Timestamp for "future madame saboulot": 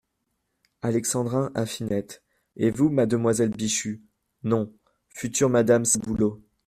5.09-6.41